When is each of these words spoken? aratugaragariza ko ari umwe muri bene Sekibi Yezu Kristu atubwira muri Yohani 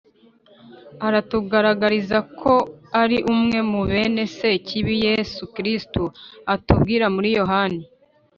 aratugaragariza 1.07 2.17
ko 2.39 2.53
ari 3.01 3.17
umwe 3.33 3.57
muri 3.71 3.87
bene 3.93 4.23
Sekibi 4.35 4.93
Yezu 5.05 5.41
Kristu 5.55 6.03
atubwira 6.53 7.05
muri 7.15 7.29
Yohani 7.39 7.81